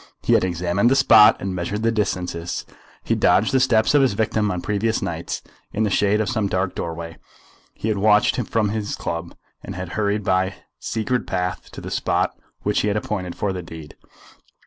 [0.23, 2.65] He had examined the spot and measured the distances.
[3.03, 5.43] He had dogged the steps of his victim on previous nights.
[5.73, 7.17] In the shade of some dark doorway
[7.75, 11.81] he had watched him from his club, and had hurried by his secret path to
[11.81, 13.95] the spot which he had appointed for the deed.